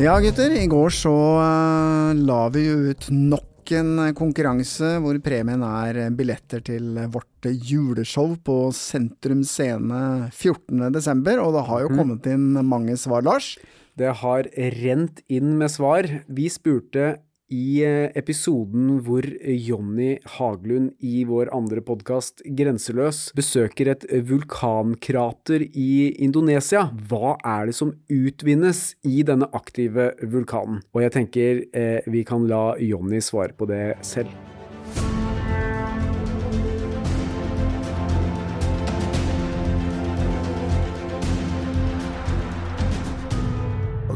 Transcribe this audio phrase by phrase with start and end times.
[0.00, 0.48] Ja, gutter.
[0.56, 6.62] I går så uh, la vi jo ut nok en konkurranse hvor premien er billetter
[6.64, 11.28] til vårt juleshow på Sentrum Scene 14.12.
[11.44, 13.52] Og det har jo kommet inn mange svar, Lars.
[13.92, 14.48] Det har
[14.80, 16.08] rent inn med svar.
[16.32, 17.18] Vi spurte
[17.50, 25.90] i eh, episoden hvor Jonny Haglund i vår andre podkast Grenseløs besøker et vulkankrater i
[26.22, 26.86] Indonesia.
[27.10, 30.80] Hva er det som utvinnes i denne aktive vulkanen?
[30.94, 34.49] Og jeg tenker eh, vi kan la Jonny svare på det selv.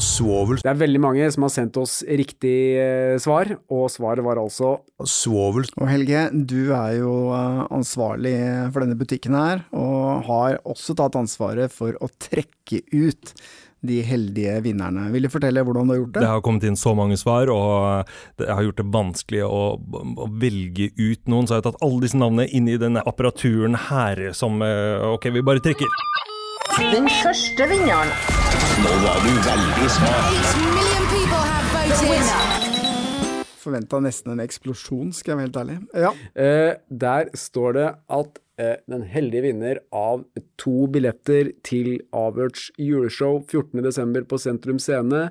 [0.03, 0.61] Svovel.
[0.63, 4.77] Det er veldig mange som har sendt oss riktig eh, svar, og svaret var altså
[5.09, 5.69] Svovel.
[5.81, 8.37] Og Helge, du er jo uh, ansvarlig
[8.73, 13.35] for denne butikken her, og har også tatt ansvaret for å trekke ut
[13.85, 15.09] de heldige vinnerne.
[15.13, 16.23] Vil du fortelle hvordan du har gjort det?
[16.25, 18.09] Det har kommet inn så mange svar, og
[18.41, 21.47] det har gjort det vanskelig å, å velge ut noen.
[21.47, 25.29] Så jeg har tatt alle disse navnene inn i denne apparaturen her som eh, Ok,
[25.35, 25.91] vi bare trekker.
[26.73, 28.09] Den første vinneren
[28.83, 30.47] Nå var du veldig smart.
[33.61, 35.77] Forventa nesten en eksplosjon, skal jeg være helt ærlig.
[36.05, 36.11] Ja.
[36.35, 37.87] Eh, der står det
[38.19, 40.25] at eh, den heldige vinner av
[40.61, 44.27] to billetter til Averts juleshow 14.12.
[44.29, 45.29] på Sentrum Scene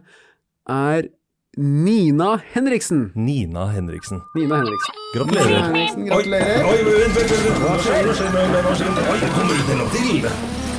[0.70, 1.12] er
[1.58, 3.12] Nina Henriksen.
[3.20, 4.24] Nina Henriksen.
[4.38, 5.02] Nina Henriksen.
[5.18, 5.62] Gratulerer.
[5.68, 6.66] Henriksen, gratulerer.
[6.66, 7.64] Oi, oi, vent, vent, vent.
[7.68, 8.10] Hva skjer?
[8.10, 9.02] Hva skjer Hva skjer?
[9.14, 10.72] Oi, kommer det til noe til?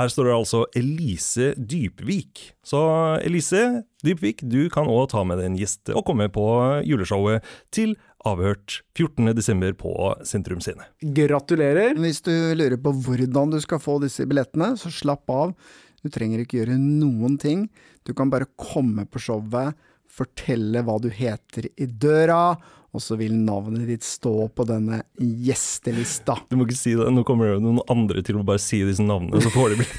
[0.00, 2.40] Her står det altså Elise Dypvik.
[2.64, 2.78] Så
[3.20, 6.46] Elise Dypvik, du kan òg ta med deg en gjest og komme på
[6.88, 7.44] juleshowet
[7.74, 7.92] til
[8.24, 9.74] Avhørt 14.12.
[9.80, 9.92] på
[10.28, 10.88] Sentrum Scene.
[11.04, 11.92] Gratulerer.
[12.00, 15.52] Hvis du lurer på hvordan du skal få disse billettene, så slapp av.
[16.00, 17.66] Du trenger ikke gjøre noen ting.
[18.08, 19.76] Du kan bare komme på showet,
[20.08, 22.56] fortelle hva du heter i døra,
[22.94, 26.38] og så vil navnet ditt stå på denne gjestelista.
[26.50, 29.04] Du må ikke si det, nå kommer det noen andre til å bare si disse
[29.04, 29.88] navnene, så får de bli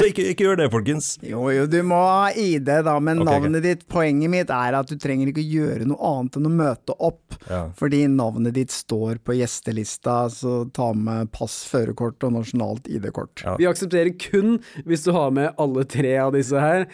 [0.00, 1.12] Så ikke, ikke gjør det, folkens.
[1.26, 4.76] Jo, jo, du må ha ID, da, men okay, navnet navnet ditt Poenget mitt er
[4.78, 7.36] at du trenger ikke gjøre noe annet enn å møte opp.
[7.48, 7.62] Ja.
[7.76, 13.42] Fordi navnet ditt står på gjestelista, så ta med pass, førerkort og nasjonalt ID-kort.
[13.44, 13.56] Ja.
[13.60, 16.86] Vi aksepterer kun hvis du har med alle tre av disse her.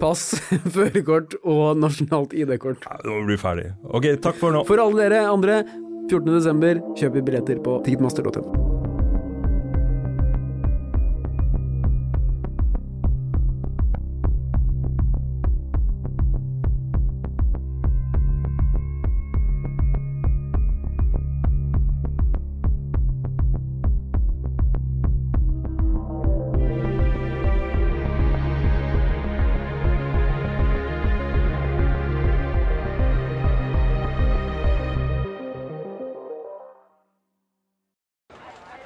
[0.00, 0.32] Pass,
[0.76, 2.84] førerkort og nasjonalt ID-kort.
[2.84, 3.68] Ja, Nå blir vi ferdig.
[3.88, 4.64] Ok, takk for nå.
[4.68, 5.62] For alle dere andre,
[6.10, 6.84] 14.12.
[7.00, 8.63] kjøper billetter på ticketmaster.no.